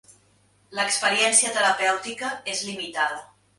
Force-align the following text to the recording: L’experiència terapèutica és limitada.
L’experiència 0.79 1.53
terapèutica 1.59 2.33
és 2.57 2.67
limitada. 2.73 3.25